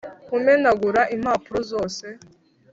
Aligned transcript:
kumenagura 0.27 1.01
impapuro 1.15 1.59
zose 1.71 2.05